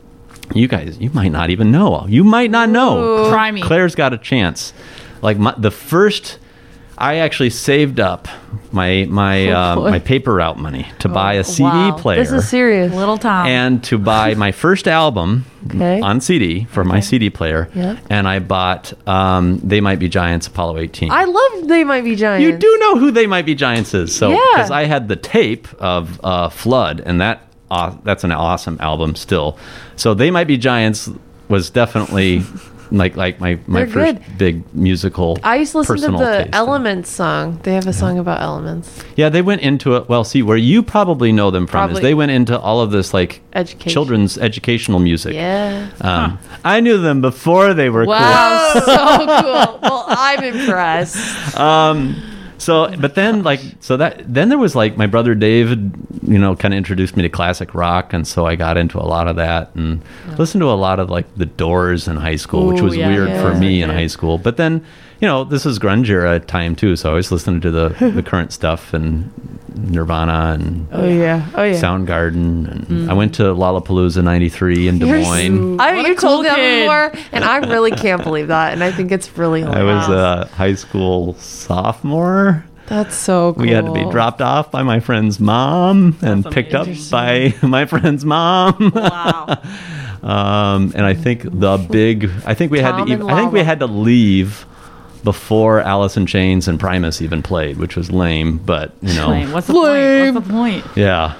[0.54, 2.06] You guys, you might not even know.
[2.08, 3.26] You might not know.
[3.26, 3.30] Ooh.
[3.30, 3.62] Try me.
[3.62, 4.72] Claire's got a chance.
[5.22, 6.38] Like my, the first,
[7.00, 8.28] I actually saved up
[8.72, 11.96] my my Oh, uh, my paper route money to buy a CD wow.
[11.96, 13.46] player this is serious Little Tom.
[13.46, 16.00] and to buy my first album Okay.
[16.00, 17.68] on CD for my CD player.
[17.74, 17.98] Yeah.
[18.08, 21.10] And I bought um, They Might Be Giants Apollo 18.
[21.10, 24.14] i love they might be giants You do know who They Might Be Giants is,
[24.14, 24.38] so Yeah.
[24.54, 29.14] because I had the tape of uh, Flood, and that uh, that's an awesome album
[29.14, 29.58] still.
[29.96, 31.10] So They Might Be Giants
[31.48, 32.38] was definitely
[32.90, 34.38] like like my my They're first good.
[34.38, 35.38] big musical.
[35.42, 36.50] I used to listen to the taste.
[36.52, 37.58] Elements song.
[37.62, 39.02] They have a song about elements.
[39.16, 40.08] Yeah, they went into it.
[40.08, 43.12] Well, see, where you probably know them from is they went into all of this
[43.14, 43.90] like Education.
[43.90, 45.34] children's educational music.
[45.34, 45.90] Yeah.
[46.00, 48.10] Um, I knew them before they were cool.
[48.14, 48.82] Wow, so
[49.42, 49.78] cool.
[49.82, 51.54] Well, I'm impressed.
[51.54, 51.62] cool.
[51.62, 52.22] Um,
[52.60, 55.92] so, but then like, so that then there was like my brother David,
[56.22, 59.08] you know, kind of introduced me to classic rock, and so I got into a
[59.08, 60.02] lot of that and
[60.38, 63.30] listened to a lot of like the Doors in high school, which was yeah, weird
[63.30, 63.42] yeah.
[63.42, 64.36] for me in high school.
[64.36, 64.84] But then,
[65.20, 68.22] you know, this is grunge era time too, so I was listening to the the
[68.22, 69.30] current stuff and
[69.76, 71.46] Nirvana and Oh yeah.
[71.54, 71.74] Oh yeah.
[71.74, 75.80] Soundgarden, and I went to Lollapalooza '93 in Des You're Moines.
[75.80, 76.80] I What a you cool told me that
[77.12, 80.46] before, and I really can't believe that, and I think it's really I was a
[80.54, 82.64] high school sophomore.
[82.86, 83.62] That's so cool.
[83.62, 87.54] We had to be dropped off by my friend's mom and That's picked up by
[87.62, 88.90] my friend's mom.
[88.92, 89.62] wow.
[90.22, 93.62] Um, and I think the big, I think we had to, even, I think we
[93.62, 94.66] had to leave
[95.24, 98.58] before Alice in Chains and Primus even played, which was lame.
[98.58, 99.52] But you know, Lame.
[99.52, 100.34] What's the Lame.
[100.34, 100.34] point?
[100.34, 100.84] What's the point?
[100.96, 101.34] yeah.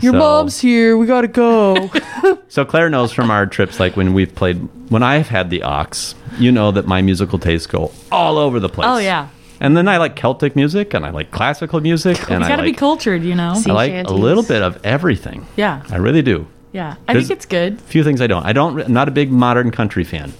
[0.00, 0.96] Your So- mom's here.
[0.96, 1.90] We gotta go.
[2.48, 4.56] So Claire knows from our trips, like when we've played,
[4.90, 8.68] when I've had the aux, you know that my musical tastes go all over the
[8.68, 8.86] place.
[8.88, 9.28] Oh yeah,
[9.60, 12.56] And then I like Celtic music, and I like classical music, and you I got
[12.56, 13.54] to like be cultured, you know.
[13.54, 15.46] See- I like a little bit of everything.
[15.56, 16.46] Yeah, I really do.
[16.72, 16.94] yeah.
[17.08, 17.74] I There's- think it's good.
[17.74, 18.44] A few things I don't.
[18.46, 18.78] I don't.
[18.80, 20.32] I'm not a big modern country fan.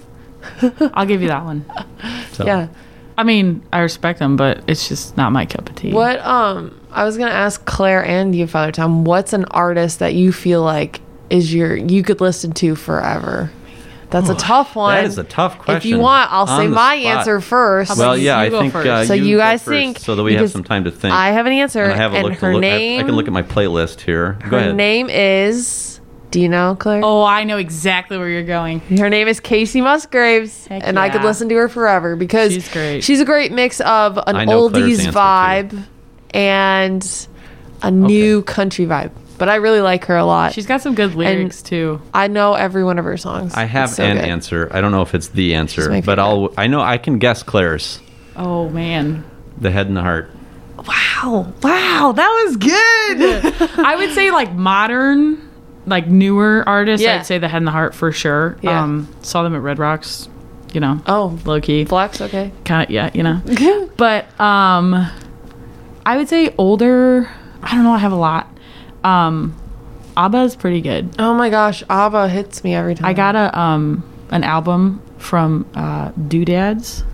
[0.95, 1.65] I'll give you that one.
[2.33, 2.47] So.
[2.47, 2.69] yeah.
[3.19, 5.93] I mean, I respect them, but it's just not my cup of tea.
[5.93, 10.15] What um I was gonna ask Claire and you, Father Thom, what's an artist that
[10.15, 11.01] you feel like
[11.31, 13.51] is your you could listen to forever?
[14.09, 14.95] That's a tough one.
[14.95, 15.77] That is a tough question.
[15.79, 17.17] If you want, I'll On say the my spot.
[17.19, 17.99] answer first.
[17.99, 18.87] Well, you- yeah, you I go think first.
[18.87, 20.85] uh, So you, you go guys first think- so that we have because some time
[20.85, 21.13] to think.
[21.13, 22.65] I have an answer, and I have a and look her to look.
[22.65, 23.01] I- name.
[23.01, 24.39] I, can look at my playlist here.
[24.45, 24.77] Go her ahead.
[24.77, 25.96] name is.
[26.31, 27.03] Do you know Claire?
[27.05, 28.81] Oh, I know exactly where you're going.
[28.81, 32.69] Her name is Kacey Musgraves, Heck and I could listen to her forever because She's
[32.71, 33.05] great.
[33.05, 35.85] She's a great mix of an I know Claire's oldies vibe
[36.31, 37.29] and
[37.83, 39.13] a new country vibe.
[39.39, 40.55] But I really like her a lot.
[40.55, 42.01] She's got some good lyrics too.
[42.15, 43.53] I know every one of her songs.
[43.55, 44.25] I have so an good.
[44.25, 44.69] answer.
[44.73, 46.53] I don't know if it's the answer, but I'll.
[46.57, 48.01] I know I can guess Claire's.
[48.35, 49.25] Oh man.
[49.59, 50.31] The head and the heart.
[50.87, 51.53] Wow.
[51.63, 53.79] Wow, that was good.
[53.85, 55.47] I would say like modern,
[55.87, 57.17] like newer artists, Yeah.
[57.17, 58.57] I'd say the head and the heart for sure.
[58.63, 58.83] Yeah.
[58.83, 60.29] Um saw them at Red Rocks,
[60.73, 61.01] you know.
[61.07, 61.85] Oh, Low key.
[61.85, 62.53] Flex, okay.
[62.65, 63.41] Kind of yeah, you know.
[63.97, 65.11] but um
[66.05, 67.31] I would say older,
[67.63, 68.49] I don't know, I have a lot.
[69.05, 69.55] Um
[70.17, 71.15] ABBA is pretty good.
[71.19, 73.07] Oh my gosh, ABBA hits me every time.
[73.07, 77.05] I got a um an album from uh Doodads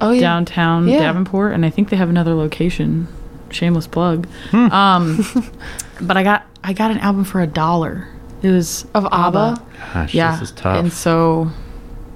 [0.00, 0.20] oh, yeah.
[0.20, 0.98] downtown Yeah.
[1.00, 3.08] Davenport, and I think they have another location.
[3.50, 4.26] Shameless plug.
[4.50, 4.70] Hmm.
[4.72, 5.26] Um,
[6.00, 8.08] but I got I got an album for a dollar.
[8.42, 9.62] It was Of ABBA?
[9.94, 10.78] Gosh, Yeah, this is tough.
[10.78, 11.50] and so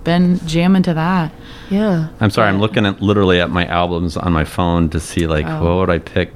[0.05, 1.33] been jamming to that.
[1.71, 2.09] Yeah.
[2.21, 2.49] I'm sorry.
[2.49, 5.63] I'm looking at literally at my albums on my phone to see like Oh.
[5.65, 6.33] what would I pick.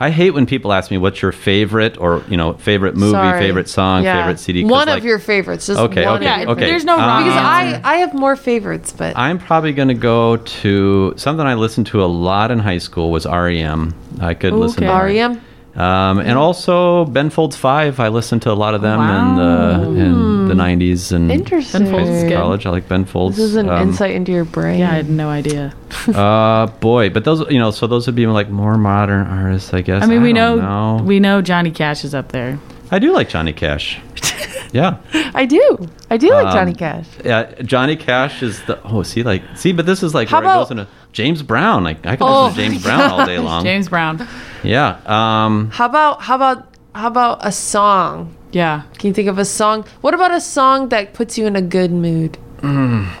[0.00, 3.38] I hate when people ask me what's your favorite or you know favorite movie, Sorry.
[3.40, 4.18] favorite song, Yeah.
[4.22, 4.62] favorite CD.
[4.62, 5.66] 'cause, One like, of your favorites.
[5.68, 6.66] Just Okay, one okay, of okay.
[6.66, 7.80] There's no wrong Because Um, answer.
[7.84, 11.86] I, I have more favorites, but I'm probably going to go to something I listened
[11.88, 13.94] to a lot in high school was REM.
[14.20, 15.40] I could listen to REM.
[15.76, 17.98] Um, and also Ben Folds Five.
[17.98, 21.82] I listened to a lot of them in the in the '90s and Interesting.
[21.84, 22.36] Ben Folds is good.
[22.36, 22.64] college.
[22.66, 23.36] I like Ben Folds.
[23.36, 24.78] This is an Um, insight into your brain.
[24.78, 25.74] Yeah, I had no idea.
[26.14, 29.80] uh, boy, but those you know, so those would be like more modern artists, I
[29.80, 30.02] guess.
[30.02, 32.58] I mean, we don't know, we know Johnny Cash is up there.
[32.92, 34.00] I do like Johnny Cash.
[34.72, 34.98] yeah,
[35.34, 35.88] I do.
[36.08, 37.06] I do like Um, Johnny Cash.
[37.24, 37.50] yeah.
[37.62, 40.54] Johnny Cash is the oh, see, like see, but this is like How where it
[40.54, 41.82] goes about- into James Brown.
[41.84, 43.64] Like I can Oh listen to James my Brown all day long.
[43.64, 44.28] James Brown.
[44.62, 45.00] Yeah.
[45.06, 48.34] Um, How about how about how about a song?
[48.52, 48.82] Yeah.
[48.98, 49.84] Can you think of a song?
[50.02, 52.36] What about a song that puts you in a good mood?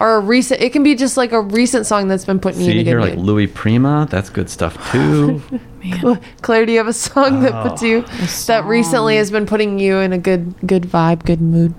[0.00, 2.66] Or a recent it can be just like a recent song that's been putting you
[2.68, 3.26] in see a good here, like mood.
[3.26, 4.06] Louis Prima.
[4.10, 5.42] That's good stuff too.
[6.40, 8.02] Claire, do you have a song that puts you
[8.46, 11.72] that recently has been putting you in a good good vibe, good mood?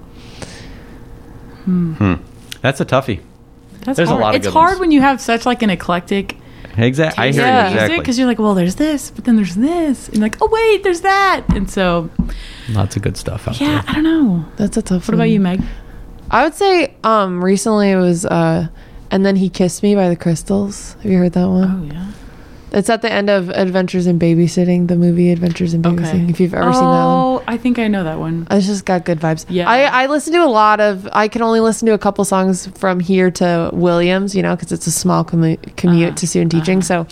[1.66, 2.14] Hmm.
[2.62, 3.22] That's a toughie.
[3.86, 4.22] That's There's a hard.
[4.22, 4.80] lot of It's good heart ones.
[4.82, 6.38] when you have such like an eclectic
[6.78, 7.24] Exactly.
[7.24, 7.68] I hear Yeah.
[7.70, 7.98] you exactly.
[8.00, 11.02] because you're like, well, there's this, but then there's this, and like, oh wait, there's
[11.02, 12.10] that, and so
[12.70, 13.84] Lots of good stuff out yeah, there.
[13.88, 14.46] I don't know.
[14.58, 15.62] That's a tough What about you, Meg?
[16.30, 18.68] I would say um recently it was uh
[19.12, 20.98] and then he kissed me by the crystals.
[21.04, 21.90] Have you heard that one?
[21.90, 22.12] Oh yeah.
[22.72, 26.00] It's at the end of Adventures in Babysitting, the movie Adventures in Babysitting.
[26.24, 26.30] Okay.
[26.30, 26.92] If you've ever seen that one.
[27.40, 28.48] Oh, I think I know that one.
[28.52, 29.46] It's just got good vibes.
[29.48, 29.70] Yeah.
[29.70, 32.68] I, I listen to a lot of, I can only listen to a couple songs
[32.78, 36.16] from here to Williams, you know, because it's a small commu- commute Uh-huh.
[36.18, 36.82] to student teaching.
[36.82, 37.08] So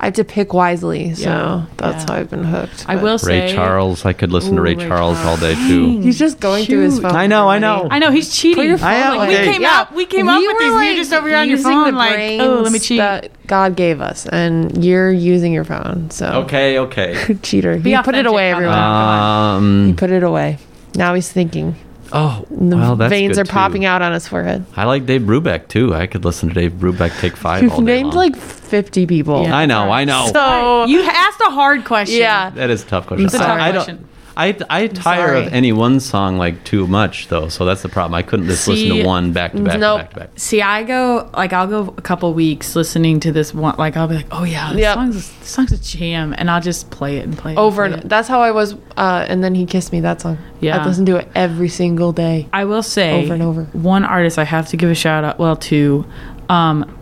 [0.00, 1.12] I have to pick wisely.
[1.14, 1.66] So Yeah.
[1.76, 2.14] that's Yeah.
[2.14, 2.86] how I've been hooked.
[2.88, 4.06] I but- will Ray Charles.
[4.06, 6.00] I could listen to Ray, Ray Charles all day too.
[6.00, 7.12] He's just going through his phone.
[7.12, 7.88] I know, I know.
[7.90, 8.56] I know he's cheating.
[8.56, 9.80] Put your phone I am, Like, we came Yeah.
[9.80, 10.72] up, we came up with these.
[10.72, 12.98] like, You're just over here on your phone, the like, oh, let me cheat.
[12.98, 16.10] That God gave us, and you're using your phone.
[16.10, 17.34] So Okay, okay.
[17.42, 17.76] cheater.
[17.78, 18.74] Be He put it away, everyone.
[18.76, 20.58] he Um, put it away.
[20.94, 21.76] Now he's thinking.
[22.12, 23.52] oh, The well, that's veins good are too.
[23.52, 24.64] popping out on his forehead.
[24.76, 25.94] I like Dave Brubeck too.
[25.94, 28.16] I could listen to Dave Brubeck take 5 You've all day named long.
[28.16, 29.42] like 50 people.
[29.42, 29.56] Yeah.
[29.56, 30.30] I know, I know.
[30.32, 32.18] So You asked a hard question.
[32.20, 32.50] yeah.
[32.50, 33.26] that is a tough question.
[33.26, 33.84] It's a tough I, I don't.
[33.84, 34.08] question.
[34.08, 37.88] I, I I tire of any one song like too much though, so that's the
[37.88, 38.14] problem.
[38.14, 40.00] I couldn't just listen to one back to back nope.
[40.00, 40.30] back to back.
[40.36, 43.76] See, I go like I'll go a couple weeks listening to this one.
[43.78, 44.94] Like I'll be like, oh yeah, this, Yep.
[44.94, 47.94] song's, this song's a jam, and I'll just play it and play it Over and
[47.94, 48.10] and play it.
[48.10, 48.74] that's how I was.
[48.96, 50.00] Uh, and then he kissed me.
[50.00, 50.38] That song.
[50.60, 50.82] Yeah.
[50.82, 52.48] I listened to it every single day.
[52.52, 53.64] I will say Over and over.
[53.72, 55.38] One artist I have to give a shout out.
[55.38, 56.04] Well, to
[56.48, 56.98] um,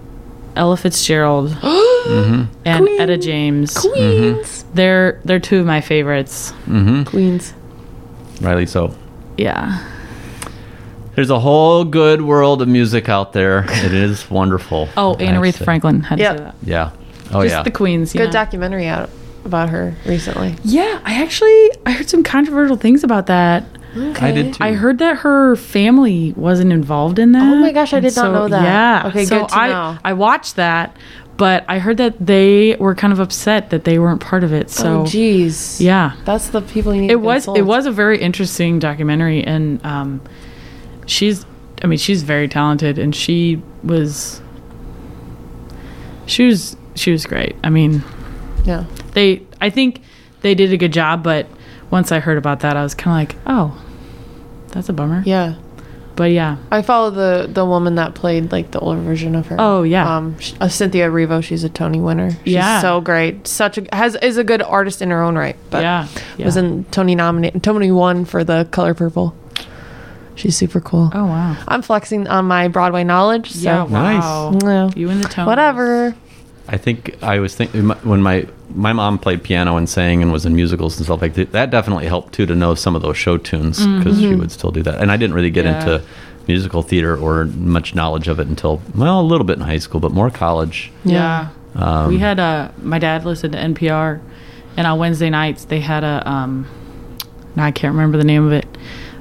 [0.57, 2.49] Ella Fitzgerald and
[2.87, 3.01] Queen.
[3.01, 3.77] Etta James.
[3.77, 4.65] Queens.
[4.75, 6.53] They're they're two of my favorites.
[6.67, 7.05] Mm-hmm.
[7.05, 7.55] Queens.
[8.41, 8.95] Riley, so
[9.37, 9.89] Yeah.
[11.15, 13.65] There's a whole good world of music out there.
[13.69, 14.89] It is wonderful.
[14.97, 15.65] Oh, I Anna have Aretha.
[15.65, 16.37] Franklin had to Yep.
[16.39, 16.55] say that.
[16.65, 16.91] Yeah.
[17.33, 17.63] Oh Just yeah.
[17.63, 18.13] the queens.
[18.13, 18.31] Good yeah.
[18.31, 19.11] documentary out
[19.45, 20.57] about her recently.
[20.65, 23.65] Yeah, I actually I heard some controversial things about that.
[23.95, 24.65] I did too.
[24.65, 27.43] I heard that her family wasn't involved in that.
[27.43, 28.63] Oh my gosh, I And did not know that.
[28.63, 29.09] Yeah.
[29.09, 29.99] Okay, so good to I, know.
[30.05, 30.97] I watched that,
[31.37, 34.71] but I heard that they were kind of upset that they weren't part of it.
[34.71, 35.07] So oh,
[35.79, 37.59] yeah, That's the people you need it to was consult.
[37.59, 40.23] it was a very interesting documentary, and um,
[41.07, 41.45] she's
[41.83, 44.41] I mean she's very talented, and she was
[46.27, 47.57] she was she was great.
[47.65, 48.03] I mean
[48.65, 48.85] Yeah.
[49.13, 50.03] they I think
[50.43, 51.47] they did a good job, but
[51.93, 53.81] once I heard about that, I was kind of like, oh,
[54.69, 55.23] that's a bummer.
[55.25, 55.55] Yeah.
[56.15, 59.57] But yeah, I follow the the woman that played like the older version of her.
[59.59, 60.17] Oh, yeah.
[60.17, 61.43] um, sh- uh, Cynthia Erivo.
[61.43, 62.33] She's a Tony winner.
[62.45, 62.83] She's Yeah.
[62.83, 63.47] so great.
[63.49, 65.57] Such a has is a good artist in her own right.
[65.71, 66.45] But yeah, yeah.
[66.45, 67.63] was in Tony nominated.
[67.63, 69.35] Tony won for the Color Purple.
[70.35, 71.11] She's super cool.
[71.15, 73.51] oh wow, I'm flexing on my Broadway knowledge.
[73.53, 74.63] So yeah, Nice.
[74.63, 74.91] Yeah.
[74.95, 75.47] You and the tone.
[75.47, 76.15] whatever.
[76.73, 80.47] I think I was thinking when my my mom played piano and sang and was
[80.47, 81.53] in musicals and stuff like that.
[81.53, 84.71] That definitely helped too to know some of those show tunes because she would still
[84.71, 84.99] do that.
[85.01, 85.79] And I didn't really get Yeah.
[85.79, 86.03] into
[86.49, 90.01] musical theater or much knowledge of it until well a little bit in high school,
[90.01, 90.91] but more college.
[91.05, 94.21] Yeah, Um, we had a my dad listened to NPR,
[94.79, 96.67] and on Wednesday nights they had a um,
[97.55, 98.67] now I can't remember the name of it,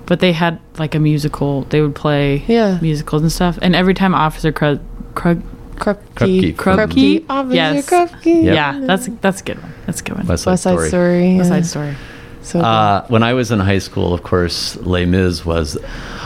[0.05, 1.63] but they had like a musical.
[1.69, 2.79] They would play Yeah.
[2.81, 4.79] musicals and stuff, and every time Officer Krug,
[5.15, 5.41] Krug
[5.81, 6.53] Krupke.
[6.53, 6.55] Krupke.
[6.55, 7.25] Krupke?
[7.29, 7.89] Officer Yes.
[7.89, 8.43] Krupke.
[8.43, 8.55] Yep.
[8.55, 9.73] yeah, that's that's a good one.
[9.85, 10.27] That's a good one.
[10.27, 10.89] West Side West Side Story.
[10.89, 11.37] Story.
[11.37, 11.49] West.
[11.49, 11.95] Side Story.
[12.43, 12.59] So.
[12.59, 15.77] Uh, when I was in high school, of course, Les Mis was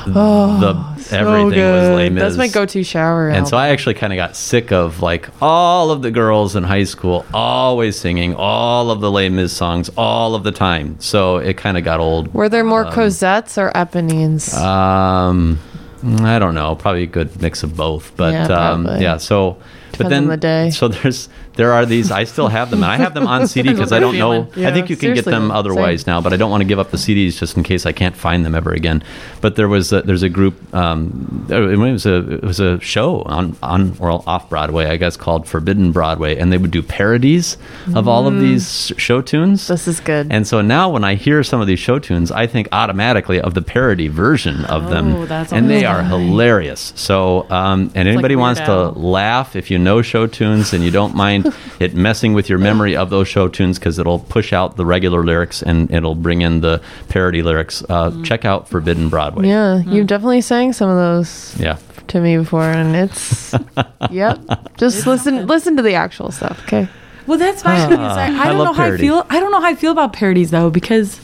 [0.07, 2.09] Oh, the so everything was Les.
[2.09, 2.21] Mis.
[2.21, 3.29] That's my go-to shower.
[3.29, 3.57] And so.
[3.57, 7.25] I actually kind of got sick of like all of the girls in high school
[7.33, 10.95] always singing all of the Les Mis songs all of the time.
[10.99, 12.33] So it kind of got old.
[12.33, 14.53] were there more Cosettes or Eponines?
[14.53, 15.59] Um,
[16.05, 19.17] I don't know, probably a good mix of both, but Yeah, um, yeah.
[19.17, 19.57] So,
[19.97, 20.69] but then the day.
[20.79, 22.11] so there's there are these.
[22.11, 24.47] I still have them, and I have them on CD because I don't know.
[24.55, 26.79] Yeah, I think you can get them otherwise now, but I don't want to give
[26.79, 29.03] up the CDs just in case I can't find them ever again.
[29.41, 30.55] But there was a, there's a group.
[30.73, 35.17] Um, it was a it was a show on on or off Broadway, I guess,
[35.17, 37.57] called Forbidden Broadway, and they would do parodies
[37.93, 39.63] of all of these show tunes.
[39.63, 39.67] Mm.
[39.67, 40.27] this is good.
[40.31, 43.53] And so now when I hear some of these show tunes, I think automatically of
[43.53, 45.15] the parody version of them.
[45.15, 46.93] Oh, that's and they are hilarious.
[46.95, 50.91] So, um, and anybody Weird wants to laugh if you know show tunes and you
[50.91, 51.44] don't mind
[51.79, 55.23] it messing with your memory of those show tunes because it'll push out the regular
[55.23, 58.25] lyrics and it'll bring in the parody lyrics, uh, Mm.
[58.25, 59.47] check out Forbidden Broadway.
[59.47, 61.77] yeah, you've definitely sang some of those Yeah.
[62.08, 63.53] to me before, and it's
[64.12, 64.39] yep.
[64.77, 66.62] Just listen, listen to the actual stuff.
[66.65, 66.88] Okay.
[67.27, 67.93] Well, that's my thing.
[67.93, 69.25] is I, I I don't love know how I feel.
[69.31, 71.19] I don't know how I feel about parodies though, because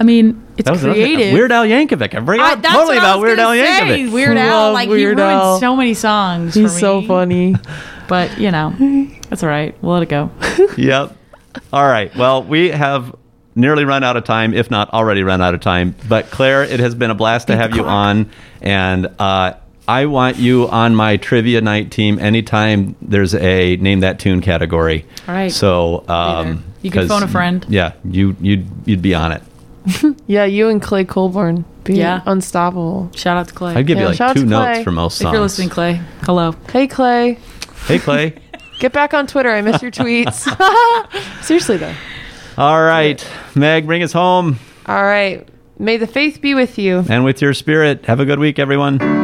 [0.00, 1.32] I mean it's That was creative.
[1.34, 2.14] Weird Al Yankovic.
[2.16, 3.66] I bring I, out that's totally about Weird Al say.
[3.66, 4.12] Yankovic.
[4.12, 5.60] Weird Al, Love like Weird he ruined Al.
[5.60, 6.54] so many songs.
[6.54, 7.54] He's for so funny.
[8.08, 8.74] But you know,
[9.28, 9.74] that's all right.
[9.82, 10.30] We'll let it go.
[10.76, 11.16] yep.
[11.72, 12.14] All right.
[12.16, 13.14] Well, we have
[13.54, 15.94] nearly run out of time, if not already run out of time.
[16.08, 19.54] But Claire, it has been a blast to have you on, and uh,
[19.86, 25.04] I want you on my trivia night team anytime there's a name that tune category.
[25.28, 25.52] All right.
[25.52, 27.64] So um, You can phone a friend.
[27.68, 29.42] Yeah, you you'd you'd be on it.
[30.26, 32.22] Yeah, you and Clay Colborn be Yeah.
[32.24, 33.10] unstoppable.
[33.14, 33.74] Shout out to Clay.
[33.74, 35.28] I'd give Yeah, you like two notes for most songs.
[35.28, 36.00] if you're listening, Clay.
[36.22, 36.54] Hello.
[36.72, 37.38] Hey Clay,
[37.86, 38.34] Hey Clay.
[38.78, 39.50] get back on Twitter.
[39.50, 40.44] I miss your tweets.
[41.42, 41.94] Seriously though.
[42.56, 45.46] All right, Meg, bring us home, All right.
[45.76, 47.04] May the faith be with you.
[47.08, 48.04] and with your spirit.
[48.06, 49.23] Have a good week, everyone.